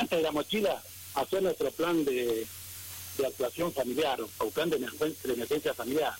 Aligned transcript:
antes 0.00 0.16
de 0.18 0.22
la 0.22 0.32
mochila, 0.32 0.82
hacer 1.14 1.42
nuestro 1.42 1.70
plan 1.72 2.04
de, 2.04 2.46
de 3.18 3.26
actuación 3.26 3.72
familiar 3.72 4.18
o 4.38 4.50
plan 4.50 4.70
de 4.70 4.76
emergencia, 4.76 5.28
de 5.28 5.32
emergencia 5.34 5.74
familiar, 5.74 6.14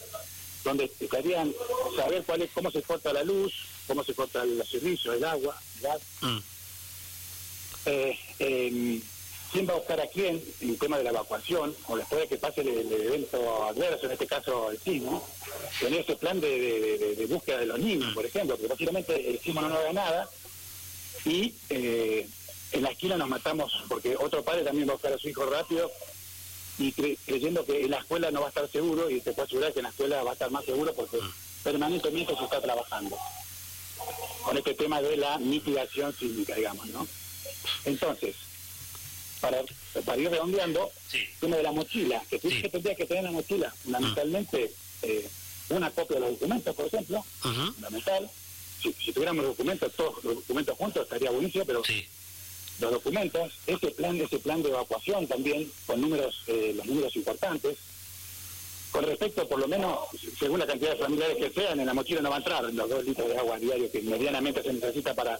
donde 0.64 0.91
estarían 1.00 1.53
saber 1.96 2.22
cuál 2.24 2.43
es, 2.43 2.51
cómo 2.53 2.71
se 2.71 2.82
corta 2.82 3.12
la 3.12 3.24
luz, 3.24 3.53
cómo 3.87 4.04
se 4.04 4.14
corta 4.14 4.43
el 4.43 4.62
servicio, 4.66 5.12
el 5.12 5.24
agua, 5.24 5.58
el 5.77 5.82
gas. 5.82 6.01
Mm. 6.21 6.38
Eh, 7.87 8.19
em, 8.38 9.01
quién 9.51 9.66
va 9.66 9.72
a 9.72 9.76
buscar 9.76 9.99
a 10.01 10.06
quién 10.06 10.42
en 10.60 10.71
el 10.71 10.78
tema 10.78 10.99
de 10.99 11.04
la 11.04 11.10
evacuación, 11.10 11.74
o 11.88 11.97
después 11.97 12.21
de 12.21 12.28
que 12.28 12.37
pase 12.37 12.60
el, 12.60 12.69
el 12.69 12.92
evento 12.92 13.65
adverso, 13.65 14.06
en 14.06 14.12
este 14.12 14.26
caso 14.26 14.71
el 14.71 14.78
sismo, 14.78 15.26
tener 15.81 16.01
ese 16.01 16.16
plan 16.16 16.38
de, 16.41 16.48
de- 16.60 16.98
de- 16.98 17.15
de 17.16 17.27
búsqueda 17.27 17.59
de 17.59 17.66
los 17.66 17.78
niños, 17.78 18.12
por 18.15 18.27
ejemplo, 18.27 18.55
porque 18.56 18.69
básicamente 18.69 19.30
el 19.30 19.41
sismo 19.41 19.62
no 19.62 19.74
haga 19.74 19.92
nada, 19.95 20.28
y 21.24 21.55
eh, 21.70 22.28
en 22.73 22.82
la 22.82 22.91
esquina 22.91 23.16
nos 23.16 23.28
matamos, 23.28 23.73
porque 23.88 24.16
otro 24.16 24.42
padre 24.45 24.62
también 24.64 24.87
va 24.88 24.92
a 24.92 24.95
buscar 24.95 25.12
a 25.12 25.19
su 25.19 25.28
hijo 25.28 25.45
rápido, 25.47 25.91
y 26.78 26.92
cre- 26.92 27.19
creyendo 27.27 27.65
que 27.66 27.83
en 27.84 27.91
la 27.91 27.98
escuela 27.98 28.30
no 28.30 28.41
va 28.41 28.47
a 28.47 28.48
estar 28.51 28.69
seguro, 28.70 29.11
y 29.11 29.20
te 29.20 29.33
puedo 29.33 29.47
asegurar 29.47 29.73
que 29.73 29.80
en 29.80 29.84
la 29.84 29.91
escuela 29.91 30.23
va 30.23 30.30
a 30.30 30.33
estar 30.34 30.51
más 30.51 30.65
seguro 30.65 30.95
porque 30.95 31.19
permanentemente 31.64 32.34
se 32.37 32.45
está 32.45 32.61
trabajando 32.61 33.19
con 34.45 34.56
este 34.56 34.75
tema 34.75 35.02
de 35.02 35.16
la 35.16 35.37
mitigación 35.38 36.14
sísmica, 36.16 36.55
digamos, 36.55 36.87
¿no? 36.87 37.06
Entonces, 37.84 38.34
para, 39.41 39.62
para 40.06 40.19
ir 40.23 40.30
redondeando, 40.30 40.91
Sí. 41.11 41.19
el 41.19 41.39
tema 41.41 41.56
de 41.56 41.62
la 41.62 41.73
mochila, 41.73 42.23
que 42.30 42.39
tú 42.39 42.48
Sí. 42.50 42.62
que 42.62 42.69
tendrías 42.70 42.97
que 42.97 43.05
tener 43.06 43.20
en 43.25 43.27
la 43.27 43.33
mochila, 43.33 43.75
fundamentalmente, 43.83 44.73
eh, 45.02 45.28
una 45.70 45.91
copia 45.91 46.16
de 46.16 46.20
los 46.20 46.30
documentos, 46.33 46.75
por 46.75 46.87
ejemplo, 46.87 47.25
fundamental. 47.41 48.30
Si, 48.83 48.92
si 48.95 49.12
tuviéramos 49.12 49.45
los 49.45 49.52
documentos, 49.56 49.92
todos 49.95 50.25
los 50.25 50.34
documentos 50.37 50.77
juntos, 50.78 51.02
estaría 51.02 51.30
buenísimo, 51.30 51.64
pero 51.66 51.84
Sí. 51.84 52.06
Los 52.80 52.91
documentos, 52.91 53.52
ese 53.66 53.91
plan, 53.91 54.20
ese 54.20 54.39
plan 54.39 54.62
de 54.62 54.70
evacuación 54.70 55.27
también, 55.27 55.70
con 55.87 56.01
números, 56.01 56.43
eh, 56.47 56.73
los 56.77 56.87
números 56.87 57.15
importantes, 57.16 57.77
con 58.91 59.05
respecto, 59.05 59.48
por 59.48 59.61
lo 59.61 59.69
menos, 59.69 59.98
según 60.39 60.59
la 60.59 60.67
cantidad 60.67 60.92
de 60.92 60.97
familiares 60.98 61.36
que 61.36 61.51
sean, 61.51 61.78
en 61.78 61.86
la 61.86 61.95
mochila 61.95 62.20
no 62.20 62.31
va 62.31 62.36
a 62.36 62.39
entrar 62.39 62.64
los 62.64 62.89
dos 62.89 63.05
litros 63.05 63.28
de 63.28 63.39
agua 63.39 63.58
diario 63.58 63.91
que 63.91 64.03
medianamente 64.03 64.62
se 64.62 64.73
necesita 64.73 65.14
para, 65.14 65.39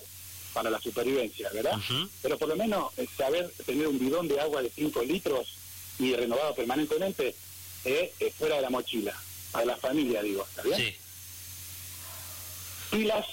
para 0.52 0.70
la 0.70 0.80
supervivencia, 0.80 1.50
¿verdad? 1.52 1.77
Pero 2.22 2.38
por 2.38 2.48
lo 2.48 2.56
menos 2.56 2.92
eh, 2.96 3.06
saber 3.16 3.50
tener 3.66 3.88
un 3.88 3.98
bidón 3.98 4.28
de 4.28 4.41
agua 4.41 4.62
de 4.62 4.70
5 4.70 5.02
litros 5.02 5.56
y 5.98 6.14
renovado 6.14 6.55
permanentemente 6.55 7.34
eh, 7.84 8.12
eh, 8.20 8.33
fuera 8.38 8.56
de 8.56 8.62
la 8.62 8.70
mochila, 8.70 9.14
para 9.50 9.64
la 9.64 9.77
familia, 9.77 10.22
digo, 10.22 10.46
¿está 10.48 10.62
bien? 10.62 10.78
Sí. 10.78 10.94
pilas, 12.91 13.27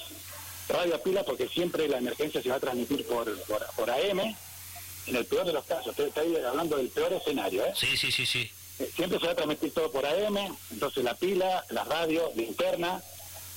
radio 0.69 0.95
a 0.95 0.97
pilas, 0.99 1.23
porque 1.25 1.47
siempre 1.47 1.87
la 1.87 1.97
emergencia 1.97 2.41
se 2.41 2.49
va 2.49 2.55
a 2.55 2.59
transmitir 2.59 3.05
por, 3.05 3.33
por, 3.43 3.65
por 3.75 3.89
AM, 3.89 4.19
en 4.19 5.15
el 5.15 5.25
peor 5.25 5.45
de 5.45 5.53
los 5.53 5.65
casos, 5.65 5.87
estoy, 5.87 6.07
estoy 6.07 6.35
hablando 6.37 6.77
del 6.77 6.89
peor 6.89 7.13
escenario, 7.13 7.65
¿eh? 7.65 7.73
Sí, 7.75 7.95
sí, 7.95 8.11
sí, 8.11 8.25
sí. 8.25 8.49
Eh, 8.79 8.91
Siempre 8.95 9.19
se 9.19 9.25
va 9.25 9.31
a 9.31 9.35
transmitir 9.35 9.73
todo 9.73 9.91
por 9.91 10.05
AM, 10.05 10.37
entonces 10.71 11.03
la 11.03 11.15
pila, 11.15 11.65
la 11.69 11.83
radio, 11.85 12.29
linterna, 12.35 13.01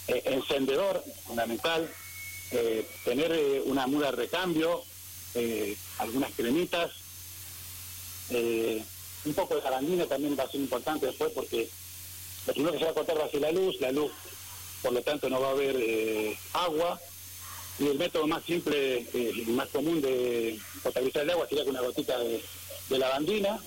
eh, 0.08 0.22
encendedor, 0.26 1.04
fundamental, 1.24 1.88
eh, 2.50 2.86
tener 3.04 3.30
eh, 3.32 3.62
una 3.64 3.86
muda 3.86 4.10
de 4.10 4.16
recambio, 4.16 4.82
algunas 5.98 6.32
cremitas, 6.32 6.90
un 8.30 9.34
poco 9.34 9.54
de 9.54 9.62
lavandina 9.62 10.06
también 10.06 10.36
va 10.36 10.42
a 10.42 10.50
ser 10.50 10.60
importante 10.60 11.06
después 11.06 11.30
porque 11.32 11.70
lo 12.46 12.52
primero 12.52 12.72
que 12.72 12.78
se 12.80 12.84
va 12.86 12.90
a 12.90 12.94
cortar 12.94 13.20
va 13.20 13.26
a 13.26 13.30
ser 13.30 13.40
la 13.40 13.52
luz, 13.52 13.80
la 13.80 13.92
luz, 13.92 14.10
por 14.82 14.92
lo 14.92 15.02
tanto 15.02 15.28
no 15.28 15.40
va 15.40 15.48
a 15.48 15.52
haber 15.52 15.76
eh, 15.78 16.36
agua, 16.52 17.00
y 17.78 17.86
el 17.86 17.98
método 17.98 18.26
más 18.26 18.44
simple 18.44 18.98
eh, 19.14 19.32
y 19.46 19.50
más 19.52 19.68
común 19.68 20.00
de 20.02 20.58
potabilizar 20.82 21.22
el 21.22 21.30
agua 21.30 21.46
sería 21.48 21.64
con 21.64 21.74
una 21.74 21.82
gotita 21.86 22.18
de, 22.18 22.42
de 22.90 22.98
lavandina. 22.98 23.58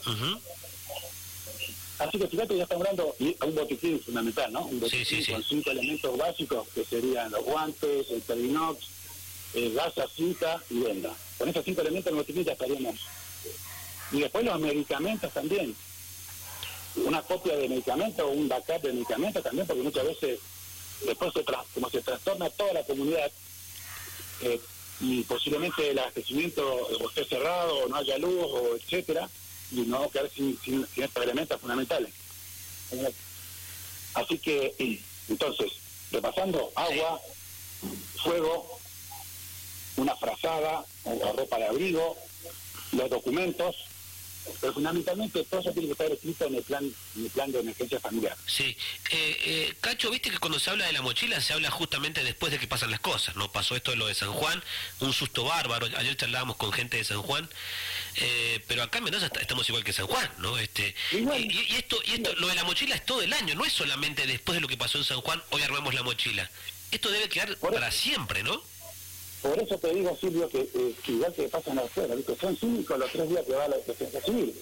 Así 1.99 2.17
que 2.17 2.27
fíjate, 2.27 2.57
ya 2.57 2.63
estamos 2.63 2.85
hablando 2.85 3.15
y 3.19 3.35
a 3.39 3.45
un 3.45 3.55
botiquín 3.55 3.99
fundamental, 4.01 4.51
¿no? 4.51 4.65
Un 4.65 4.71
Sí, 4.73 4.79
botiquín 4.81 5.05
sí, 5.05 5.23
sí. 5.23 5.31
con 5.31 5.43
cinco 5.43 5.71
elementos 5.71 6.17
básicos 6.17 6.67
que 6.69 6.83
serían 6.83 7.31
los 7.31 7.43
guantes, 7.45 8.09
el 8.11 8.21
perinox, 8.21 8.85
el 9.53 9.73
gasa, 9.73 10.05
cinta 10.13 10.61
y 10.69 10.79
venda. 10.79 11.13
Con 11.37 11.49
esos 11.49 11.63
cinco 11.63 11.81
elementos 11.81 12.07
en 12.11 12.17
el 12.17 12.21
botiquín 12.23 12.43
ya 12.43 12.53
estaríamos. 12.53 12.95
Y 14.11 14.19
después 14.19 14.43
los 14.43 14.59
medicamentos 14.59 15.31
también. 15.33 15.75
Una 16.95 17.21
copia 17.21 17.55
de 17.55 17.69
medicamentos 17.69 18.25
o 18.25 18.29
un 18.29 18.47
backup 18.49 18.81
de 18.81 18.93
medicamentos 18.93 19.41
también, 19.43 19.65
porque 19.65 19.81
muchas 19.83 20.05
veces 20.05 20.39
después 21.05 21.33
se 21.33 21.45
tra- 21.45 21.63
como 21.73 21.89
se 21.89 22.01
trastorna 22.01 22.49
toda 22.49 22.73
la 22.73 22.83
comunidad 22.83 23.31
eh, 24.41 24.59
y 24.99 25.23
posiblemente 25.23 25.89
el 25.91 25.99
abastecimiento 25.99 26.87
esté 27.09 27.25
cerrado 27.25 27.75
o 27.79 27.87
no 27.89 27.95
haya 27.97 28.17
luz 28.17 28.45
o 28.49 28.75
etcétera 28.75 29.29
y 29.71 29.81
no 29.81 30.09
quedar 30.09 30.29
sin, 30.29 30.59
sin, 30.63 30.85
sin 30.87 31.03
estos 31.03 31.23
elementos 31.23 31.59
fundamentales. 31.59 32.13
Así 34.13 34.37
que, 34.37 34.99
entonces, 35.27 35.71
repasando, 36.11 36.71
agua, 36.75 37.19
fuego, 38.23 38.79
una 39.97 40.15
frazada, 40.15 40.85
o 41.05 41.33
ropa 41.35 41.57
de 41.57 41.65
abrigo, 41.65 42.15
los 42.91 43.09
documentos, 43.09 43.75
pero 44.59 44.73
fundamentalmente 44.73 45.43
todo 45.45 45.59
eso 45.61 45.71
tiene 45.71 45.87
que 45.87 45.91
estar 45.93 46.11
escrito 46.11 46.45
en 46.45 46.55
el 46.55 46.63
plan, 46.63 46.83
en 47.15 47.23
el 47.25 47.29
plan 47.31 47.51
de 47.51 47.59
emergencia 47.59 47.99
familiar. 47.99 48.37
Sí. 48.45 48.75
Eh, 49.11 49.37
eh, 49.45 49.73
Cacho, 49.81 50.09
viste 50.11 50.29
que 50.29 50.37
cuando 50.37 50.59
se 50.59 50.69
habla 50.69 50.85
de 50.85 50.93
la 50.93 51.01
mochila 51.01 51.39
se 51.41 51.53
habla 51.53 51.71
justamente 51.71 52.23
después 52.23 52.51
de 52.51 52.59
que 52.59 52.67
pasan 52.67 52.91
las 52.91 52.99
cosas, 52.99 53.35
¿no? 53.35 53.51
Pasó 53.51 53.75
esto 53.75 53.91
de 53.91 53.97
lo 53.97 54.07
de 54.07 54.15
San 54.15 54.31
Juan, 54.33 54.63
un 54.99 55.13
susto 55.13 55.43
bárbaro. 55.45 55.87
Ayer 55.97 56.15
charlábamos 56.17 56.57
con 56.57 56.71
gente 56.71 56.97
de 56.97 57.03
San 57.03 57.21
Juan, 57.21 57.49
eh, 58.15 58.63
pero 58.67 58.83
acá 58.83 58.97
en 58.99 59.05
Mendoza 59.05 59.25
est- 59.27 59.37
estamos 59.37 59.67
igual 59.69 59.83
que 59.83 59.93
San 59.93 60.07
Juan, 60.07 60.29
¿no? 60.39 60.57
Este, 60.57 60.95
y, 61.11 61.17
y 61.17 61.75
esto, 61.77 61.99
y 62.05 62.11
esto, 62.13 62.33
lo 62.35 62.47
de 62.47 62.55
la 62.55 62.63
mochila 62.63 62.95
es 62.95 63.05
todo 63.05 63.21
el 63.21 63.33
año, 63.33 63.55
no 63.55 63.65
es 63.65 63.73
solamente 63.73 64.25
después 64.27 64.55
de 64.55 64.61
lo 64.61 64.67
que 64.67 64.77
pasó 64.77 64.97
en 64.97 65.03
San 65.03 65.21
Juan, 65.21 65.41
hoy 65.51 65.61
armamos 65.61 65.93
la 65.93 66.03
mochila. 66.03 66.49
Esto 66.91 67.09
debe 67.09 67.27
quedar 67.27 67.57
para 67.57 67.91
siempre, 67.91 68.43
¿no? 68.43 68.63
Por 69.43 69.59
eso 69.61 69.77
te 69.77 69.93
digo, 69.93 70.17
Silvio, 70.19 70.47
que, 70.49 70.61
eh, 70.61 70.95
que 71.05 71.11
igual 71.11 71.33
que 71.33 71.43
pasa 71.49 71.69
en 71.71 71.75
la 71.75 71.83
escuela, 71.83 72.15
¿viste? 72.15 72.35
son 72.39 72.55
cínicos 72.57 72.97
los 72.97 73.11
tres 73.11 73.29
días 73.29 73.45
que 73.45 73.53
va 73.53 73.67
la 73.67 73.77
defensa 73.77 74.19
civil 74.21 74.55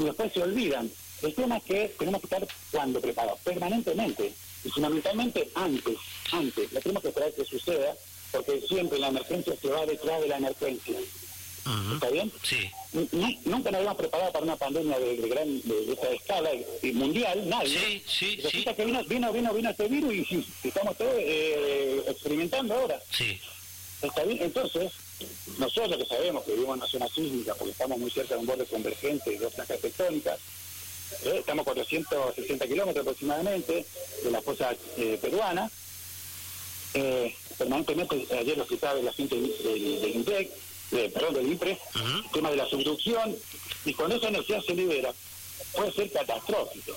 y 0.00 0.04
después 0.04 0.32
se 0.32 0.42
olvidan. 0.42 0.90
El 1.22 1.34
tema 1.34 1.56
es 1.56 1.64
que 1.64 1.94
tenemos 1.98 2.20
que 2.20 2.26
estar 2.26 2.46
cuando 2.70 3.00
preparados, 3.00 3.40
permanentemente 3.40 4.32
y 4.64 4.68
fundamentalmente 4.68 5.48
antes, 5.54 5.96
antes. 6.30 6.72
No 6.72 6.80
tenemos 6.80 7.02
que 7.02 7.08
esperar 7.08 7.32
que 7.32 7.44
suceda 7.44 7.96
porque 8.30 8.60
siempre 8.68 8.98
la 8.98 9.08
emergencia 9.08 9.54
se 9.60 9.68
va 9.68 9.84
detrás 9.86 10.20
de 10.20 10.28
la 10.28 10.36
emergencia. 10.36 10.98
¿Está 11.94 12.08
bien? 12.08 12.32
Sí. 12.42 12.70
Ni- 13.12 13.38
nunca 13.44 13.70
nos 13.70 13.78
habíamos 13.78 13.98
preparado 13.98 14.32
para 14.32 14.44
una 14.44 14.56
pandemia 14.56 14.98
de, 14.98 15.16
de 15.18 15.28
gran 15.28 15.60
de, 15.62 15.84
de 15.86 15.92
esta 15.92 16.08
escala 16.10 16.50
y, 16.54 16.64
y 16.88 16.92
mundial, 16.92 17.46
nadie. 17.48 17.78
Sí, 17.78 18.02
sí, 18.06 18.36
resulta 18.42 18.70
sí. 18.70 18.76
que 18.76 18.84
vino, 18.86 19.04
vino, 19.04 19.32
vino, 19.32 19.52
vino 19.52 19.70
este 19.70 19.86
virus 19.88 20.14
y 20.14 20.46
estamos 20.64 20.96
todos 20.96 21.12
eh, 21.18 22.02
experimentando 22.08 22.72
ahora. 22.74 22.98
Sí. 23.10 23.38
Está 24.00 24.22
bien, 24.24 24.42
entonces, 24.42 24.92
nosotros 25.58 25.96
que 25.96 26.06
sabemos 26.06 26.44
que 26.44 26.52
vivimos 26.52 26.74
en 26.76 26.80
una 26.82 26.86
zona 26.88 27.08
sísmica 27.08 27.54
porque 27.54 27.72
estamos 27.72 27.98
muy 27.98 28.10
cerca 28.10 28.34
de 28.34 28.40
un 28.40 28.46
borde 28.46 28.64
convergente 28.66 29.30
de 29.30 29.38
dos 29.38 29.54
placas 29.54 29.80
tectónicas, 29.80 30.38
eh, 31.24 31.36
estamos 31.38 31.62
a 31.62 31.70
460 31.72 32.66
kilómetros 32.68 33.02
aproximadamente 33.02 33.84
de 34.22 34.30
la 34.30 34.40
fosa 34.40 34.76
eh, 34.96 35.18
peruana, 35.20 35.68
eh, 36.94 37.34
permanentemente, 37.56 38.26
ayer 38.38 38.56
lo 38.56 38.64
citaba 38.66 39.00
la 39.00 39.12
gente 39.12 39.34
del, 39.34 40.24
del, 40.24 40.50
eh, 40.92 41.10
perdón, 41.12 41.34
del 41.34 41.52
INPRE, 41.52 41.78
Ujú. 41.96 42.18
el 42.24 42.30
tema 42.32 42.50
de 42.50 42.56
la 42.56 42.68
subducción, 42.68 43.36
y 43.84 43.94
cuando 43.94 44.16
esa 44.16 44.28
energía 44.28 44.62
se 44.62 44.74
libera, 44.74 45.12
puede 45.74 45.92
ser 45.92 46.12
catastrófico. 46.12 46.92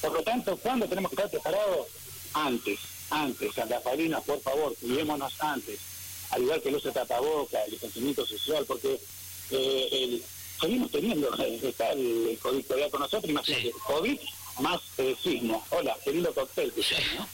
Por 0.00 0.12
lo 0.12 0.22
tanto, 0.22 0.56
¿cuándo 0.56 0.86
tenemos 0.88 1.10
que 1.10 1.16
estar 1.16 1.30
preparados? 1.30 1.86
Antes, 2.34 2.80
antes, 3.10 3.54
San 3.54 3.68
Rafaelina, 3.70 4.20
por 4.20 4.40
favor, 4.42 4.74
cuidémonos 4.80 5.32
antes. 5.38 5.78
Al 6.30 6.42
igual 6.42 6.60
que 6.62 6.68
el 6.68 6.76
uso 6.76 6.88
de 6.88 6.94
tapaboca, 6.94 7.62
el 7.64 7.70
distanciamiento 7.72 8.26
social, 8.26 8.64
porque 8.66 9.00
eh, 9.50 9.88
el- 9.92 10.22
seguimos 10.60 10.90
teniendo, 10.90 11.32
está 11.62 11.92
el, 11.92 12.28
el 12.30 12.38
COVID 12.38 12.64
todavía 12.64 12.90
con 12.90 13.00
nosotros, 13.00 13.30
imagínate, 13.30 13.64
Sí. 13.64 13.72
COVID 13.86 14.18
más 14.60 14.80
eh, 14.98 15.14
sismo. 15.22 15.64
Hola, 15.70 15.96
qué 16.04 16.10
lindo 16.12 16.34
cóctel 16.34 16.72
que 16.72 16.82
Sí. 16.82 16.94
¿no? 17.16 17.28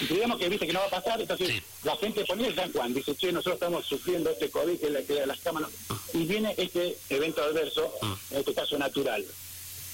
Y 0.00 0.04
creíamos 0.06 0.38
que 0.38 0.48
viste 0.50 0.66
que 0.66 0.72
no 0.74 0.80
va 0.80 0.86
a 0.86 0.90
pasar, 0.90 1.18
entonces 1.20 1.48
Sí. 1.48 1.62
la 1.82 1.96
gente 1.96 2.24
ponía 2.26 2.48
el 2.48 2.54
San 2.54 2.70
Juan, 2.72 2.92
dice, 2.92 3.16
che, 3.16 3.32
nosotros 3.32 3.54
estamos 3.54 3.86
sufriendo 3.86 4.28
este 4.30 4.50
COVID, 4.50 4.78
que, 4.78 4.90
la, 4.90 5.02
que 5.02 5.24
las 5.26 5.40
cámaras, 5.40 5.70
y 6.12 6.24
viene 6.26 6.54
este 6.58 6.98
evento 7.08 7.42
adverso, 7.42 7.92
en 8.30 8.38
este 8.38 8.52
caso 8.54 8.76
natural. 8.78 9.24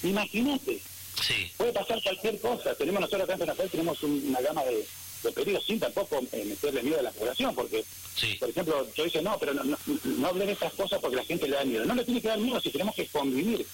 Imagínate, 0.03 0.81
Sí. 1.21 1.51
puede 1.57 1.73
pasar 1.73 2.01
cualquier 2.01 2.39
cosa. 2.39 2.75
Tenemos 2.75 3.01
nosotros 3.01 3.23
acá 3.23 3.33
en 3.33 3.47
Rafael 3.47 3.69
tenemos 3.69 4.01
un- 4.03 4.23
una 4.29 4.39
gama 4.41 4.63
de, 4.63 4.85
de 5.23 5.31
pedidos 5.31 5.65
sin 5.65 5.79
tampoco 5.79 6.19
eh, 6.31 6.45
meterle 6.45 6.83
miedo 6.83 6.99
a 6.99 7.03
la 7.03 7.11
población, 7.11 7.53
porque, 7.55 7.83
Sí. 8.15 8.35
por 8.39 8.49
ejemplo, 8.49 8.85
yo 8.95 9.03
dice, 9.05 9.21
no, 9.21 9.37
pero 9.39 9.53
no, 9.53 9.63
no, 9.63 9.77
no 10.03 10.27
hablen 10.27 10.47
de 10.47 10.53
estas 10.53 10.73
cosas 10.73 10.99
porque 10.99 11.15
la 11.15 11.23
gente 11.23 11.47
le 11.47 11.55
da 11.55 11.63
miedo. 11.63 11.85
No 11.85 11.95
le 11.95 12.03
tiene 12.03 12.21
que 12.21 12.27
dar 12.27 12.37
miedo 12.39 12.59
si 12.59 12.69
tenemos 12.69 12.93
que 12.95 13.07
convivir. 13.07 13.65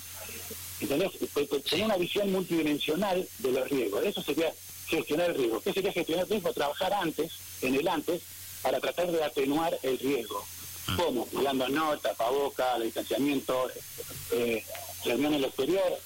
¿Entendés? 0.80 1.12
Te- 1.33 1.45
te- 1.47 1.59
Tener 1.62 1.86
una 1.86 1.97
visión 1.97 2.31
multidimensional 2.31 3.27
de 3.39 3.51
los 3.51 3.69
riesgos. 3.69 4.03
Eso 4.06 4.21
sería 4.21 4.53
gestionar 4.88 5.30
el 5.31 5.36
riesgo. 5.38 5.62
¿Qué 5.62 5.74
sería 5.74 5.92
gestionar 5.94 6.25
el 6.25 6.30
riesgo? 6.31 6.53
Trabajar 6.53 6.94
antes, 6.94 7.31
en 7.62 7.75
el 7.75 7.88
antes, 7.88 8.21
para 8.62 8.80
tratar 8.80 9.12
de 9.12 9.24
atenuar 9.24 9.77
el 9.83 9.98
riesgo. 9.98 10.45
Mm. 10.88 10.95
¿Cómo? 10.98 11.25
Cuidando 11.27 11.68
no, 11.69 11.98
tapaboca, 12.00 12.75
el 12.75 12.83
distanciamiento, 12.83 13.68
eh, 14.31 14.63
reunión 15.06 15.33
en 15.33 15.39
el 15.39 15.45
exterior, 15.45 16.00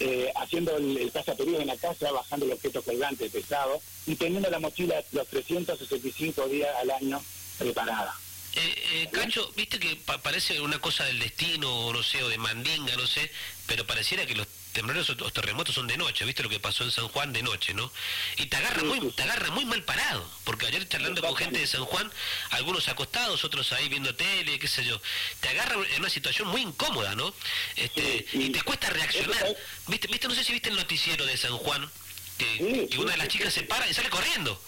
eh, 0.00 0.32
haciendo 0.36 0.76
el, 0.76 0.96
el 0.96 1.12
en 1.60 1.66
la 1.66 1.76
casa, 1.76 2.10
bajando 2.12 2.46
el 2.46 2.52
objeto 2.52 2.82
colgante 2.82 3.28
pesado 3.30 3.80
y 4.06 4.16
teniendo 4.16 4.50
la 4.50 4.58
mochila 4.58 5.02
los 5.12 5.26
365 5.28 6.48
días 6.48 6.74
al 6.80 6.90
año 6.90 7.22
preparada. 7.58 8.14
Eh, 8.54 8.74
eh, 8.92 9.08
Cacho, 9.12 9.52
viste 9.56 9.78
que 9.78 9.96
parece 9.96 10.60
una 10.60 10.80
cosa 10.80 11.04
del 11.04 11.18
destino, 11.18 11.86
o 11.86 11.92
no 11.92 12.02
sé, 12.02 12.22
o 12.22 12.28
de 12.28 12.38
mandinga, 12.38 12.96
no 12.96 13.06
sé, 13.06 13.30
pero 13.66 13.86
pareciera 13.86 14.26
que 14.26 14.34
los 14.34 14.46
temblores 14.78 15.10
o 15.10 15.14
los 15.14 15.32
terremotos 15.32 15.74
son 15.74 15.88
de 15.88 15.96
noche, 15.96 16.24
viste 16.24 16.44
lo 16.44 16.48
que 16.48 16.60
pasó 16.60 16.84
en 16.84 16.92
San 16.92 17.08
Juan 17.08 17.32
de 17.32 17.42
noche, 17.42 17.74
¿no? 17.74 17.90
Y 18.36 18.46
te 18.46 18.56
agarra 18.58 18.84
muy, 18.84 19.10
te 19.10 19.24
agarra 19.24 19.50
muy 19.50 19.64
mal 19.64 19.82
parado, 19.82 20.24
porque 20.44 20.66
ayer 20.66 20.88
charlando 20.88 21.20
con 21.20 21.34
gente 21.34 21.58
de 21.58 21.66
San 21.66 21.84
Juan, 21.84 22.08
algunos 22.50 22.86
acostados, 22.86 23.42
otros 23.42 23.72
ahí 23.72 23.88
viendo 23.88 24.14
tele, 24.14 24.56
qué 24.60 24.68
sé 24.68 24.84
yo, 24.84 25.00
te 25.40 25.48
agarra 25.48 25.74
en 25.74 26.00
una 26.00 26.08
situación 26.08 26.46
muy 26.46 26.62
incómoda, 26.62 27.16
¿no? 27.16 27.34
Este, 27.74 28.24
y 28.32 28.50
te 28.50 28.62
cuesta 28.62 28.88
reaccionar. 28.90 29.56
¿Viste, 29.88 30.06
viste, 30.06 30.28
no 30.28 30.34
sé 30.34 30.44
si 30.44 30.52
viste 30.52 30.68
el 30.68 30.76
noticiero 30.76 31.26
de 31.26 31.36
San 31.36 31.56
Juan, 31.58 31.90
que, 32.38 32.88
que 32.88 32.98
una 33.00 33.12
de 33.12 33.18
las 33.18 33.28
chicas 33.28 33.52
se 33.52 33.64
para 33.64 33.88
y 33.90 33.94
sale 33.94 34.10
corriendo. 34.10 34.60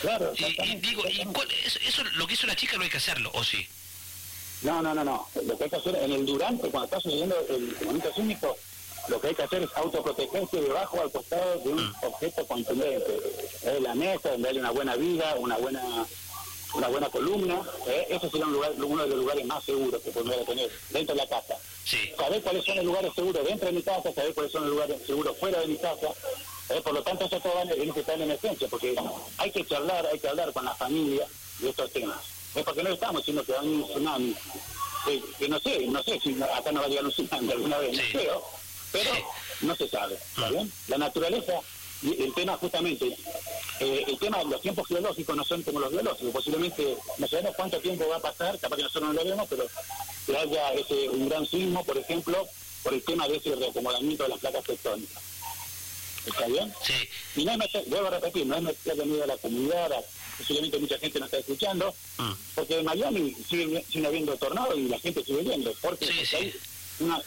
Claro, 0.00 0.32
y, 0.36 0.76
digo, 0.78 1.04
¿y 1.08 1.20
eso, 1.86 2.02
lo 2.14 2.26
que 2.26 2.34
hizo 2.34 2.48
la 2.48 2.56
chica 2.56 2.76
no 2.76 2.82
hay 2.82 2.90
que 2.90 2.96
hacerlo, 2.96 3.30
o 3.34 3.44
sí? 3.44 3.68
No, 4.62 4.82
no, 4.82 4.92
no, 4.92 5.04
no. 5.04 5.28
Lo 5.46 5.56
que 5.56 5.64
hay 5.64 5.70
que 5.70 5.76
hacer 5.76 5.94
en 5.94 6.10
el 6.10 6.26
durante, 6.26 6.68
cuando 6.70 6.86
está 6.86 7.00
sucediendo 7.00 7.36
el 7.48 7.76
momento 7.86 8.12
sísmico, 8.12 8.56
lo 9.08 9.20
que 9.20 9.28
hay 9.28 9.34
que 9.34 9.42
hacer 9.42 9.62
es 9.62 9.70
autoprotegerse 9.74 10.60
debajo 10.60 11.00
al 11.00 11.10
costado 11.10 11.58
de 11.60 11.68
un 11.70 11.84
mm. 11.84 11.94
objeto 12.02 12.46
contundente. 12.46 13.20
Es 13.62 13.80
la 13.80 13.94
mesa, 13.94 14.30
donde 14.30 14.48
hay 14.48 14.58
una 14.58 14.70
buena 14.70 14.96
vida, 14.96 15.34
una 15.38 15.56
buena 15.58 16.06
una 16.74 16.88
buena 16.88 17.08
columna, 17.10 17.60
¿eh? 17.86 18.06
ese 18.08 18.30
sería 18.30 18.46
un 18.46 18.52
lugar, 18.54 18.72
uno 18.78 19.02
de 19.02 19.08
los 19.08 19.18
lugares 19.18 19.44
más 19.44 19.62
seguros 19.62 20.00
que 20.02 20.10
podría 20.10 20.42
tener 20.44 20.70
dentro 20.90 21.14
de 21.14 21.22
la 21.22 21.28
casa. 21.28 21.56
Sí. 21.84 21.98
Saber 22.16 22.42
cuáles 22.42 22.64
son 22.64 22.76
los 22.76 22.84
lugares 22.86 23.12
seguros 23.14 23.44
dentro 23.44 23.66
de 23.66 23.72
mi 23.72 23.82
casa, 23.82 24.12
saber 24.12 24.32
cuáles 24.32 24.52
son 24.52 24.62
los 24.62 24.70
lugares 24.70 25.06
seguros 25.06 25.36
fuera 25.38 25.60
de 25.60 25.66
mi 25.66 25.76
casa, 25.76 26.08
¿eh? 26.70 26.80
por 26.82 26.94
lo 26.94 27.02
tanto 27.02 27.26
eso 27.26 27.40
todo 27.40 27.54
va 27.54 27.62
en 27.62 27.92
que 27.92 28.00
estar 28.00 28.14
en 28.14 28.22
emergencia, 28.22 28.68
porque 28.68 28.96
hay 29.38 29.50
que 29.50 29.66
charlar, 29.66 30.06
hay 30.06 30.18
que 30.18 30.28
hablar 30.28 30.52
con 30.52 30.64
la 30.64 30.74
familia 30.74 31.26
de 31.58 31.68
estos 31.68 31.90
temas. 31.92 32.18
Es 32.54 32.64
porque 32.64 32.82
no 32.82 32.90
estamos 32.90 33.20
diciendo 33.20 33.44
que 33.44 33.52
va 33.52 33.60
a 33.60 33.62
un 33.62 33.84
tsunami, 33.84 34.34
que, 35.38 35.48
no 35.48 35.58
sé, 35.58 35.86
no 35.88 36.02
sé 36.02 36.20
si 36.20 36.42
acá 36.42 36.72
no 36.72 36.80
va 36.80 36.86
a 36.86 36.88
llegar 36.88 37.04
un 37.04 37.12
tsunami 37.12 37.52
alguna 37.52 37.78
vez, 37.78 37.98
no 37.98 38.02
creo 38.12 38.61
pero 38.92 39.10
no 39.62 39.74
se 39.74 39.88
sabe, 39.88 40.14
¿está 40.14 40.50
bien? 40.50 40.70
La 40.88 40.98
naturaleza, 40.98 41.54
el 42.02 42.32
tema 42.34 42.56
justamente, 42.56 43.16
eh, 43.80 44.04
el 44.06 44.18
tema, 44.18 44.42
los 44.44 44.60
tiempos 44.60 44.86
geológicos 44.86 45.36
no 45.36 45.44
son 45.44 45.62
como 45.62 45.80
los 45.80 45.90
biológicos, 45.90 46.32
posiblemente 46.32 46.96
no 47.18 47.26
sabemos 47.26 47.56
cuánto 47.56 47.80
tiempo 47.80 48.08
va 48.08 48.16
a 48.16 48.20
pasar, 48.20 48.58
capaz 48.58 48.76
que 48.76 48.82
nosotros 48.82 49.14
no 49.14 49.22
lo 49.22 49.28
vemos, 49.28 49.46
pero 49.48 49.66
que 50.26 50.36
haya 50.36 50.72
ese, 50.74 51.08
un 51.08 51.28
gran 51.28 51.46
sismo, 51.46 51.84
por 51.84 51.98
ejemplo, 51.98 52.46
por 52.82 52.94
el 52.94 53.02
tema 53.02 53.26
de 53.28 53.36
ese 53.36 53.54
reacomodamiento 53.54 54.24
de 54.24 54.28
las 54.28 54.38
placas 54.38 54.64
tectónicas. 54.64 55.22
¿Está 56.26 56.46
bien? 56.46 56.72
Sí. 56.84 57.40
Y 57.40 57.44
no 57.44 57.52
es 57.52 57.58
meter, 57.58 57.84
debo 57.86 58.10
repetir, 58.10 58.46
no 58.46 58.56
es 58.56 58.62
meter 58.62 58.94
de 58.94 59.22
a 59.22 59.26
la 59.26 59.36
comunidad, 59.38 59.90
posiblemente 60.38 60.78
mucha 60.78 60.98
gente 60.98 61.18
no 61.18 61.24
está 61.24 61.38
escuchando, 61.38 61.94
mm. 62.18 62.32
porque 62.54 62.78
en 62.78 62.84
Miami 62.84 63.36
sigue, 63.48 63.84
sigue 63.90 64.06
habiendo 64.06 64.36
tornados 64.36 64.76
y 64.76 64.88
la 64.88 64.98
gente 64.98 65.24
sigue 65.24 65.42
viendo, 65.42 65.72
porque, 65.80 66.06
hay 66.36 66.54
una 67.00 67.20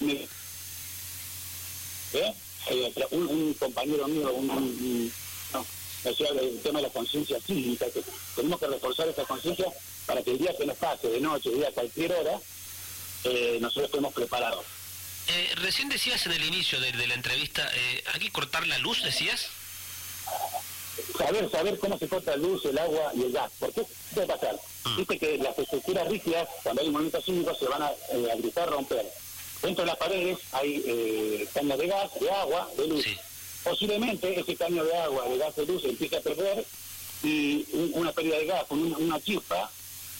¿eh? 2.16 2.34
Eh, 2.70 2.94
un, 3.12 3.54
compañero 3.56 4.08
mío, 4.08 4.34
un, 4.34 4.50
un, 4.50 5.14
no, 5.54 5.66
decía 6.04 6.28
el 6.30 6.60
tema 6.62 6.80
de 6.80 6.88
la 6.88 6.94
conciencia 6.94 7.40
cívica, 7.40 7.86
que 7.92 8.04
tenemos 8.36 8.60
que 8.60 8.68
reforzar 8.68 9.08
esa 9.08 9.24
conciencia 9.26 9.68
para 10.06 10.24
que 10.24 10.32
el 10.32 10.40
día 10.40 10.56
que 10.58 10.66
nos 10.66 10.78
pase, 10.78 11.08
de 11.10 11.20
noche, 11.20 11.52
día, 11.52 11.68
a 11.68 11.72
cualquier 11.72 12.12
hora, 12.14 12.40
eh, 13.24 13.60
nosotros 13.62 13.86
estemos 13.86 14.14
preparados. 14.14 14.66
recién 15.58 15.90
decías 15.90 16.26
en 16.26 16.32
el 16.34 16.44
inicio 16.44 16.80
de, 16.80 17.08
la 17.08 17.14
entrevista, 17.14 17.70
¿aquí 18.14 18.30
cortar 18.30 18.66
la 18.68 18.78
luz, 18.80 19.04
decías? 19.04 19.48
Saber, 21.18 21.50
saber 21.52 21.78
cómo 21.80 21.98
se 22.00 22.08
corta 22.08 22.32
la 22.32 22.38
luz, 22.38 22.66
el 22.66 22.78
agua 22.78 23.12
y 23.16 23.24
el 23.24 23.32
gas. 23.32 23.52
¿Por 23.60 23.72
qué? 23.74 23.84
¿Qué 24.14 24.26
va 24.26 24.34
a 24.34 24.38
pasar? 24.38 24.60
Mm. 24.86 24.98
Viste 24.98 25.20
que 25.20 25.38
las 25.38 25.58
estructuras 25.58 26.08
rígidas, 26.08 26.48
cuando 26.64 26.82
hay 26.82 26.90
movimientos 26.90 27.26
sísmicos, 27.26 27.60
se 27.60 27.66
van 27.66 27.82
a, 27.82 27.88
a 27.88 28.36
gritar, 28.38 28.70
romper 28.70 29.06
Dentro 29.62 29.84
de 29.84 29.88
las 29.88 29.98
paredes 29.98 30.38
hay 30.52 30.84
eh, 30.86 31.48
caños 31.54 31.78
de 31.78 31.88
gas, 31.88 32.20
de 32.20 32.30
agua, 32.32 32.70
de 32.78 32.88
luz. 32.88 33.06
Posiblemente 33.64 34.40
ese 34.40 34.56
caño 34.56 34.84
de 34.84 34.96
agua, 34.96 35.28
de 35.28 35.38
gas, 35.38 35.56
de 35.56 35.66
luz 35.66 35.84
empiece 35.86 36.18
a 36.18 36.22
perder 36.22 36.66
y 37.24 37.66
una 37.94 38.12
pérdida 38.12 38.38
de 38.38 38.46
gas 38.46 38.66
con 38.66 38.80
una, 38.80 39.20
chispa, 39.20 39.72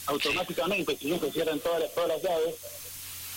automáticamente, 0.06 0.96
si 0.96 1.06
no 1.06 1.20
se 1.20 1.30
cierran 1.30 1.60
todas 1.60 1.80
las, 1.80 1.94
todas 1.94 2.08
las 2.08 2.22
llaves, 2.22 2.54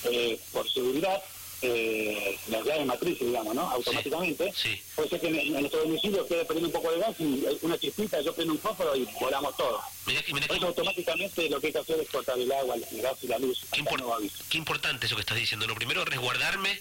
eh, 0.05 0.39
por 0.51 0.67
seguridad, 0.71 1.21
eh, 1.61 2.37
las 2.49 2.65
llaves 2.65 2.85
matrices, 2.85 3.27
digamos, 3.27 3.53
¿no? 3.55 3.69
Automáticamente. 3.69 4.53
Puede 4.95 5.09
ser 5.09 5.19
que 5.19 5.27
en, 5.27 5.53
nuestro 5.53 5.81
domicilio 5.81 6.25
quede 6.27 6.45
perdiendo 6.45 6.67
un 6.67 6.73
poco 6.73 6.91
de 6.91 6.99
gas 6.99 7.15
y 7.19 7.45
una 7.61 7.77
chispita, 7.77 8.21
yo 8.21 8.33
prendo 8.33 8.53
un 8.53 8.59
fósforo 8.59 8.95
y 8.95 9.07
volamos 9.19 9.55
todo. 9.57 9.79
Eso 10.07 10.67
automáticamente 10.67 11.49
lo 11.49 11.59
que 11.59 11.67
hay 11.67 11.73
que 11.73 11.79
hacer 11.79 11.99
es 11.99 12.09
cortar 12.09 12.39
el 12.39 12.51
agua, 12.51 12.75
el 12.75 13.01
gas 13.01 13.17
y 13.21 13.27
la 13.27 13.39
luz. 13.39 13.65
Qué, 13.71 13.83
qué 14.49 14.57
importante 14.57 15.05
eso 15.05 15.15
que 15.15 15.21
estás 15.21 15.37
diciendo. 15.37 15.67
Lo 15.67 15.75
primero, 15.75 16.05
resguardarme, 16.05 16.79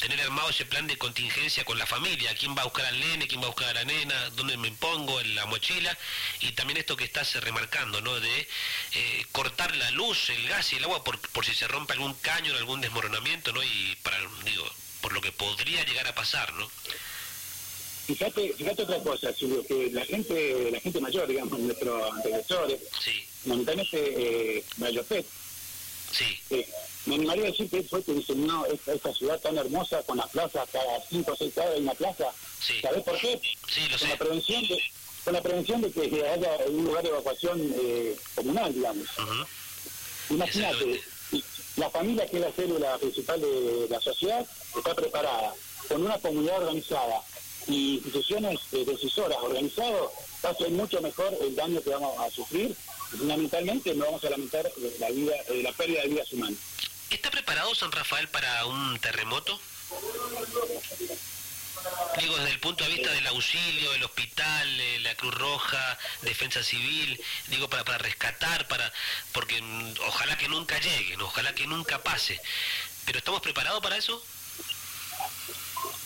tener 0.00 0.20
armado 0.22 0.48
ese 0.48 0.64
plan 0.64 0.86
de 0.86 0.96
contingencia 0.96 1.64
con 1.64 1.78
la 1.78 1.86
familia. 1.86 2.34
¿Quién 2.34 2.56
va 2.56 2.62
a 2.62 2.64
buscar 2.64 2.86
al 2.86 2.98
nene? 2.98 3.28
¿Quién 3.28 3.40
va 3.40 3.44
a 3.44 3.50
buscar 3.50 3.68
a 3.68 3.74
la 3.74 3.84
nena? 3.84 4.30
¿Dónde 4.30 4.56
me 4.56 4.70
pongo? 4.72 5.20
En 5.20 5.34
la 5.34 5.46
mochila. 5.46 5.96
Y 6.40 6.52
también 6.52 6.78
esto 6.78 6.96
que 6.96 7.04
estás 7.04 7.34
remarcando, 7.42 8.00
¿no? 8.00 8.18
De 8.18 8.48
eh, 8.94 9.26
cortar 9.30 9.76
la 9.76 9.90
luz, 9.90 10.30
el 10.30 10.48
gas 10.48 10.72
y 10.72 10.76
el 10.76 10.84
agua 10.84 11.04
por, 11.04 11.20
por 11.20 11.44
si 11.44 11.54
se 11.54 11.68
rompe 11.68 11.92
algún 11.92 12.14
caño, 12.14 12.54
algún 12.56 12.80
desmoronamiento, 12.80 13.52
¿no? 13.52 13.62
Y 13.62 13.96
para 14.02 14.18
digo, 14.44 14.64
por 15.02 15.12
lo 15.12 15.20
que 15.20 15.32
podría 15.32 15.84
llegar 15.84 16.06
a 16.06 16.14
pasar, 16.14 16.52
¿no? 16.54 16.68
Fíjate, 18.06 18.54
fíjate 18.54 18.82
otra 18.82 18.98
cosa, 19.02 19.32
Silvio, 19.32 19.64
que 19.64 19.90
la 19.92 20.04
gente, 20.04 20.70
la 20.72 20.80
gente 20.80 21.00
mayor, 21.00 21.28
digamos, 21.28 21.58
nuestros 21.60 22.12
antecesores, 22.12 22.80
sí. 23.04 23.24
momentáneamente 23.44 24.56
eh, 24.58 24.64
sí. 26.10 26.38
Eh, 26.50 26.68
me 27.06 27.14
animaría 27.14 27.44
a 27.44 27.50
decir 27.50 27.70
que 27.70 27.82
fue 27.82 28.02
que 28.02 28.12
diseñó 28.12 28.66
esta, 28.66 28.92
esta, 28.92 29.12
ciudad 29.14 29.40
tan 29.40 29.56
hermosa 29.56 30.02
con 30.02 30.18
las 30.18 30.28
plazas, 30.28 30.68
cada 30.70 31.00
cinco 31.08 31.32
o 31.32 31.36
seis 31.36 31.52
cada 31.54 31.72
hay 31.72 31.80
una 31.80 31.94
plaza. 31.94 32.26
Sí. 32.60 32.74
¿Sabes 32.82 33.02
por 33.02 33.18
qué? 33.18 33.40
Sí, 33.68 33.88
lo 33.88 33.98
con 33.98 33.98
sé. 33.98 34.08
La 34.08 34.16
prevención 34.16 34.62
de, 34.62 34.82
con 35.24 35.34
la 35.34 35.42
prevención 35.42 35.80
de 35.80 35.90
que 35.90 36.28
haya 36.28 36.56
un 36.68 36.84
lugar 36.84 37.02
de 37.02 37.08
evacuación 37.08 37.74
eh, 37.80 38.16
comunal, 38.34 38.74
digamos. 38.74 39.06
Imagínate, 40.28 41.00
la 41.76 41.90
familia, 41.90 42.26
que 42.26 42.36
es 42.36 42.42
la 42.42 42.52
célula 42.52 42.98
principal 42.98 43.40
de 43.40 43.86
la 43.88 44.00
sociedad, 44.00 44.46
está 44.76 44.94
preparada, 44.94 45.54
con 45.88 46.04
una 46.04 46.18
comunidad 46.18 46.58
organizada 46.58 47.22
y 47.66 47.96
instituciones 47.96 48.60
eh, 48.72 48.84
decisoras 48.84 49.38
organizadas, 49.42 50.10
va 50.44 50.50
a 50.50 50.54
ser 50.54 50.70
mucho 50.70 51.00
mejor 51.00 51.36
el 51.40 51.54
daño 51.56 51.82
que 51.82 51.90
vamos 51.90 52.18
a 52.18 52.30
sufrir 52.30 52.76
fundamentalmente 53.10 53.94
no 53.94 54.06
vamos 54.06 54.24
a 54.24 54.30
lamentar 54.30 54.70
la 54.98 55.10
vida, 55.10 55.34
eh, 55.48 55.62
la 55.62 55.72
pérdida 55.72 56.02
de 56.02 56.08
vidas 56.08 56.32
humanas. 56.32 56.58
¿Está 57.10 57.30
preparado 57.30 57.74
San 57.74 57.90
Rafael 57.90 58.28
para 58.28 58.66
un 58.66 58.98
terremoto? 59.00 59.60
Digo, 62.20 62.36
desde 62.36 62.50
el 62.50 62.60
punto 62.60 62.84
de 62.84 62.90
vista 62.90 63.10
del 63.12 63.26
auxilio, 63.28 63.92
el 63.94 64.04
hospital, 64.04 64.80
eh, 64.80 65.00
la 65.00 65.14
Cruz 65.14 65.34
Roja, 65.34 65.98
Defensa 66.22 66.62
Civil, 66.62 67.20
digo, 67.48 67.68
para, 67.68 67.84
para 67.84 67.98
rescatar, 67.98 68.68
para 68.68 68.92
porque 69.32 69.60
mm, 69.60 69.94
ojalá 70.06 70.36
que 70.36 70.48
nunca 70.48 70.78
lleguen, 70.78 71.20
ojalá 71.22 71.54
que 71.54 71.66
nunca 71.66 72.02
pase. 72.02 72.40
¿Pero 73.06 73.18
estamos 73.18 73.40
preparados 73.40 73.82
para 73.82 73.96
eso? 73.96 74.22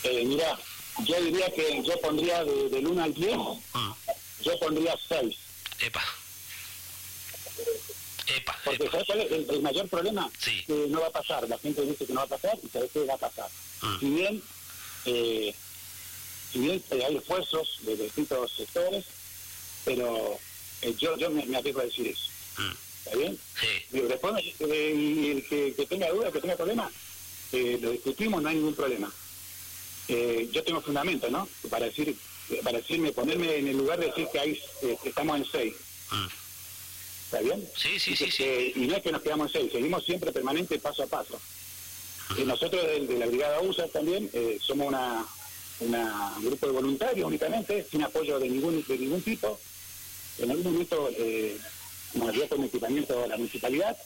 Eh, 0.04 0.22
mira, 0.24 0.58
yo 1.04 1.20
diría 1.20 1.52
que 1.52 1.82
yo 1.82 2.00
pondría 2.00 2.44
de, 2.44 2.68
del 2.68 2.86
1 2.86 3.02
al 3.02 3.14
10, 3.14 3.36
mm. 3.36 3.92
yo 4.42 4.58
pondría 4.60 4.96
6. 5.08 5.36
Epa. 5.80 6.04
Epa, 8.26 8.58
Porque 8.64 8.88
¿sabes 8.88 9.06
cuál 9.06 9.20
es 9.20 9.48
el, 9.50 9.62
mayor 9.62 9.88
problema? 9.88 10.30
Sí. 10.38 10.62
Que 10.66 10.86
no 10.88 11.00
va 11.00 11.08
a 11.08 11.12
pasar. 11.12 11.48
La 11.48 11.58
gente 11.58 11.82
dice 11.82 12.06
que 12.06 12.12
no 12.12 12.20
va 12.20 12.26
a 12.26 12.38
pasar 12.38 12.58
y 12.62 12.68
sabe 12.68 12.88
que 12.88 13.04
va 13.04 13.14
a 13.14 13.18
pasar. 13.18 13.50
Mm. 13.82 14.00
Si 14.00 14.06
bien 14.06 14.42
eh, 15.06 15.54
si 16.52 16.58
bien 16.60 16.82
hay 17.04 17.16
esfuerzos 17.16 17.80
de 17.82 17.96
distintos 17.96 18.52
sectores, 18.52 19.04
pero 19.84 20.38
eh, 20.82 20.94
yo 20.98 21.16
yo 21.18 21.30
me, 21.30 21.44
me 21.46 21.56
arriesgo 21.58 21.80
a 21.80 21.84
decir 21.84 22.06
eso. 22.06 22.30
Mm. 22.58 22.72
¿Está 23.04 23.18
bien? 23.18 23.38
Sí. 23.60 24.00
después, 24.00 24.44
eh, 24.60 24.94
y 24.96 25.30
el 25.30 25.46
que, 25.46 25.86
tenga 25.86 26.10
dudas, 26.10 26.32
que 26.32 26.40
tenga 26.40 26.56
problemas, 26.56 26.90
eh, 27.52 27.78
lo 27.82 27.90
discutimos, 27.90 28.42
no 28.42 28.48
hay 28.48 28.56
ningún 28.56 28.74
problema. 28.74 29.12
yo 30.08 30.64
tengo 30.64 30.80
fundamento, 30.80 31.28
¿no? 31.30 31.48
Para 31.68 31.86
decir 31.86 32.16
para 32.62 32.78
decirme, 32.78 33.10
ponerme 33.12 33.56
en 33.56 33.68
el 33.68 33.76
lugar 33.78 33.98
de 33.98 34.06
decir 34.06 34.28
que, 34.30 34.38
hay, 34.38 34.62
que 35.02 35.08
estamos 35.08 35.38
en 35.38 35.44
seis. 35.46 35.74
Mm. 36.10 36.43
¿Está 37.34 37.42
bien? 37.44 37.68
Sí, 37.76 37.98
sí, 37.98 38.14
sí, 38.14 38.30
sí. 38.30 38.72
Y 38.76 38.86
no 38.86 38.94
es 38.94 39.02
que 39.02 39.10
nos 39.10 39.20
quedamos 39.20 39.52
en 39.52 39.62
seis, 39.62 39.72
seguimos 39.72 40.04
siempre 40.04 40.30
permanente 40.30 40.78
paso 40.78 41.02
a 41.02 41.06
paso. 41.08 41.40
Y 42.38 42.42
nosotros 42.42 42.80
de, 42.86 43.18
la 43.18 43.26
Brigada 43.26 43.60
USA 43.60 43.88
también 43.88 44.30
somos 44.60 44.86
una, 44.86 45.26
un 45.80 46.44
grupo 46.44 46.66
de 46.66 46.72
voluntarios 46.72 47.26
únicamente, 47.26 47.84
sin 47.90 48.04
apoyo 48.04 48.38
de 48.38 48.48
ningún, 48.48 48.84
de 48.86 48.98
ningún 48.98 49.20
tipo. 49.20 49.58
En 50.38 50.52
algún 50.52 50.72
momento 50.72 51.10
eh, 51.10 51.58
nos 52.14 52.28
ayudó 52.28 52.48
con 52.50 52.64
equipamiento 52.64 53.20
de 53.20 53.26
la 53.26 53.36
municipalidad, 53.36 53.96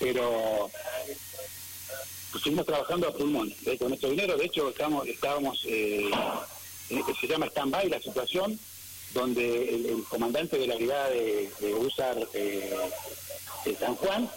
pero 0.00 0.68
pues, 2.32 2.42
seguimos 2.42 2.66
trabajando 2.66 3.06
a 3.06 3.14
pulmón 3.14 3.54
eh, 3.66 3.78
con 3.78 3.90
nuestro 3.90 4.10
dinero. 4.10 4.36
De 4.36 4.46
hecho, 4.46 4.68
estamos, 4.70 5.06
estábamos, 5.06 5.64
eh, 5.68 6.10
se 7.20 7.28
llama 7.28 7.46
stand-by 7.46 7.88
la 7.88 8.02
situación, 8.02 8.58
donde 9.14 9.74
el, 9.74 10.04
comandante 10.08 10.58
de 10.58 10.66
la 10.66 10.76
brigada 10.76 11.10
de, 11.10 11.50
usar 11.80 12.16
eh, 12.34 12.76
San 13.78 13.94
Juan, 13.96 14.28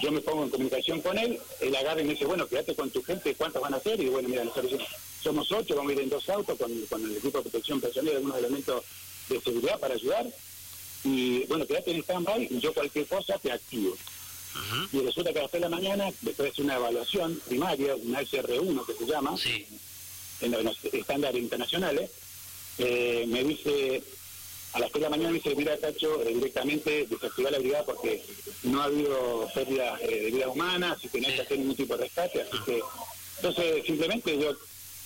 yo 0.00 0.12
me 0.12 0.20
pongo 0.20 0.44
en 0.44 0.50
comunicación 0.50 1.00
con 1.00 1.18
él, 1.18 1.38
él 1.60 1.76
agarra 1.76 2.00
y 2.00 2.04
me 2.04 2.12
dice, 2.12 2.26
bueno, 2.26 2.46
quédate 2.46 2.74
con 2.74 2.90
tu 2.90 3.02
gente, 3.02 3.34
¿cuántos 3.34 3.60
van 3.60 3.74
a 3.74 3.80
ser? 3.80 4.00
Y 4.00 4.08
bueno, 4.08 4.28
mira, 4.28 4.44
nosotros 4.44 4.80
somos 5.22 5.50
ocho, 5.50 5.74
vamos 5.74 5.90
a 5.90 5.94
ir 5.94 6.00
en 6.00 6.10
dos 6.10 6.28
autos 6.28 6.56
con, 6.58 6.70
el 7.04 7.16
equipo 7.16 7.38
de 7.38 7.50
protección 7.50 7.80
personal 7.80 8.12
y 8.12 8.16
algunos 8.16 8.38
elementos 8.38 8.84
de 9.28 9.40
seguridad 9.40 9.78
para 9.80 9.94
ayudar. 9.94 10.26
Y 11.04 11.44
bueno, 11.46 11.66
quédate 11.66 11.90
en 11.90 12.02
stand-by 12.02 12.48
y 12.50 12.60
yo 12.60 12.72
cualquier 12.72 13.06
cosa 13.06 13.38
te 13.38 13.50
activo. 13.52 13.96
Y 14.92 15.00
resulta 15.00 15.32
que 15.32 15.38
a 15.38 15.42
las 15.42 15.50
3 15.50 15.62
de 15.62 15.70
la 15.70 15.76
mañana, 15.76 16.10
después 16.22 16.56
de 16.56 16.62
una 16.62 16.76
evaluación 16.76 17.40
primaria, 17.46 17.94
una 17.94 18.22
SR1 18.22 18.86
que 18.86 18.94
se 18.94 19.06
llama, 19.06 19.36
en 20.40 20.64
los 20.64 20.84
estándares 20.84 21.40
internacionales, 21.40 22.10
eh, 22.78 23.24
me 23.28 23.44
dice, 23.44 24.02
a 24.72 24.78
las 24.78 24.90
3 24.90 24.94
de 24.94 25.00
la 25.00 25.10
mañana 25.10 25.30
me 25.30 25.38
dice, 25.38 25.54
mira, 25.54 25.76
Cacho, 25.78 26.22
eh, 26.22 26.34
directamente 26.34 27.06
desactivar 27.06 27.52
la 27.52 27.58
brigada 27.58 27.84
porque 27.84 28.22
no 28.64 28.80
ha 28.80 28.84
habido 28.84 29.48
pérdida 29.54 29.98
eh, 30.00 30.22
de 30.24 30.30
vida 30.30 30.48
humana, 30.48 30.92
así 30.92 31.08
que 31.08 31.20
no 31.20 31.28
hay 31.28 31.34
que 31.34 31.42
hacer 31.42 31.58
ningún 31.58 31.76
tipo 31.76 31.96
de 31.96 32.04
rescate, 32.04 32.42
así 32.42 32.58
que... 32.64 32.80
Entonces, 33.36 33.86
simplemente 33.86 34.36
yo 34.36 34.52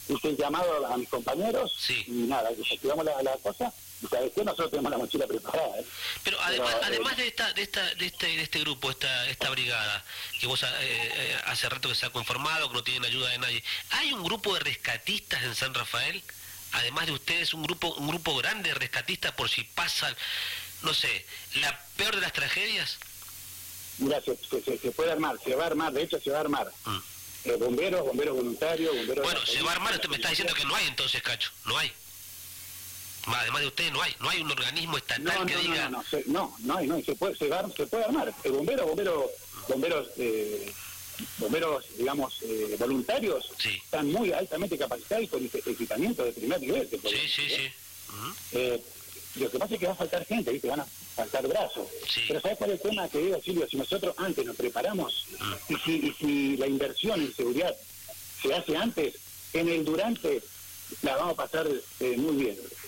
hice 0.08 0.30
el 0.30 0.36
llamado 0.36 0.86
a 0.86 0.96
mis 0.96 1.08
compañeros 1.08 1.76
y 2.06 2.12
nada, 2.12 2.50
desactivamos 2.50 3.04
la, 3.04 3.22
la 3.22 3.36
cosa 3.36 3.72
y 4.02 4.06
sabes 4.06 4.32
que 4.32 4.44
nosotros 4.44 4.70
tenemos 4.70 4.90
la 4.90 4.98
mochila 4.98 5.26
preparada. 5.26 5.78
¿eh? 5.78 5.84
Pero 6.24 6.40
además, 6.40 6.76
además 6.82 7.16
de 7.16 7.28
esta, 7.28 7.52
de 7.52 7.62
esta, 7.62 7.94
de 7.94 8.06
este, 8.06 8.26
de 8.26 8.42
este 8.42 8.58
grupo, 8.60 8.90
esta, 8.90 9.28
esta 9.28 9.50
brigada, 9.50 10.04
que 10.40 10.46
vos 10.46 10.64
eh, 10.80 11.36
hace 11.46 11.68
rato 11.68 11.88
que 11.88 11.94
se 11.94 12.06
ha 12.06 12.10
conformado, 12.10 12.68
que 12.68 12.74
no 12.74 12.82
tienen 12.82 13.04
ayuda 13.04 13.28
de 13.30 13.38
nadie, 13.38 13.62
¿hay 13.90 14.12
un 14.12 14.24
grupo 14.24 14.54
de 14.54 14.60
rescatistas 14.60 15.42
en 15.44 15.54
San 15.54 15.72
Rafael? 15.74 16.22
Además 16.72 17.06
de 17.06 17.12
ustedes, 17.12 17.54
un 17.54 17.62
grupo, 17.62 17.94
un 17.94 18.08
grupo 18.08 18.36
grande 18.36 18.70
de 18.70 18.74
rescatistas 18.74 19.32
por 19.32 19.48
si 19.48 19.64
pasan, 19.64 20.14
no 20.82 20.94
sé, 20.94 21.26
la 21.56 21.78
peor 21.96 22.14
de 22.14 22.22
las 22.22 22.32
tragedias. 22.32 22.98
Mira, 23.98 24.20
se, 24.22 24.36
se, 24.78 24.90
puede 24.90 25.12
armar, 25.12 25.36
se 25.44 25.54
va 25.54 25.64
a 25.64 25.66
armar, 25.66 25.92
de 25.92 26.02
hecho 26.02 26.18
se 26.20 26.30
va 26.30 26.38
a 26.38 26.40
armar. 26.40 26.72
Mm. 26.84 26.98
Eh, 27.44 27.56
bomberos, 27.56 28.06
bomberos 28.06 28.36
voluntarios, 28.36 28.96
bomberos... 28.96 29.24
Bueno, 29.24 29.44
se 29.44 29.62
va 29.62 29.72
a 29.72 29.74
armar, 29.74 29.94
usted 29.94 30.08
me 30.08 30.16
está 30.16 30.30
diciendo 30.30 30.54
que 30.54 30.64
no 30.64 30.74
hay 30.74 30.86
entonces, 30.86 31.22
Cacho, 31.22 31.50
no 31.66 31.76
hay. 31.76 31.92
Además 33.26 33.60
de 33.60 33.66
ustedes 33.68 33.92
no 33.92 34.02
hay, 34.02 34.16
no 34.20 34.30
hay 34.30 34.40
un 34.40 34.50
organismo 34.50 34.96
estatal 34.96 35.46
que 35.46 35.56
diga... 35.56 35.90
No, 35.90 36.02
no, 36.26 36.56
no, 36.60 36.76
hay, 36.76 36.86
no, 36.86 37.00
se 37.02 37.14
puede, 37.14 37.36
se, 37.36 37.48
se 37.76 37.86
puede 37.86 38.04
armar. 38.04 38.32
El 38.42 38.52
bombero, 38.52 38.86
bombero, 38.86 39.30
bomberos, 39.68 40.08
eh, 40.16 40.72
bomberos, 41.38 41.84
digamos, 41.96 42.42
eh, 42.42 42.76
voluntarios, 42.78 43.50
están 43.64 44.10
muy 44.10 44.32
altamente 44.32 44.78
capacitados 44.78 45.28
con 45.30 45.44
equipamiento 45.44 46.24
de 46.24 46.32
primer 46.32 46.60
nivel. 46.60 46.88
sí, 46.90 46.98
sí, 47.28 47.48
sí. 47.48 47.72
Eh, 48.52 48.82
lo 49.36 49.50
que 49.50 49.58
pasa 49.58 49.74
es 49.74 49.80
que 49.80 49.86
va 49.86 49.92
a 49.92 49.96
faltar 49.96 50.26
gente, 50.26 50.52
¿viste? 50.52 50.68
van 50.68 50.80
a 50.80 50.86
faltar 51.16 51.46
brazos. 51.48 51.88
Pero 52.28 52.40
¿sabes 52.40 52.58
cuál 52.58 52.70
es 52.70 52.82
el 52.82 52.90
tema 52.90 53.08
que 53.08 53.18
digo, 53.18 53.40
Silvio? 53.40 53.66
Si 53.68 53.76
nosotros 53.76 54.14
antes 54.18 54.44
nos 54.44 54.56
preparamos 54.56 55.26
y, 55.68 55.76
si, 55.76 55.92
y 56.06 56.12
si 56.18 56.56
la 56.58 56.66
inversión 56.66 57.20
en 57.20 57.34
seguridad 57.34 57.74
se 58.42 58.54
hace 58.54 58.76
antes, 58.76 59.14
en 59.54 59.68
el 59.68 59.84
durante 59.84 60.42
la 61.00 61.16
vamos 61.16 61.32
a 61.34 61.36
pasar 61.36 61.66
eh, 62.00 62.16
muy 62.18 62.44
bien. 62.44 62.58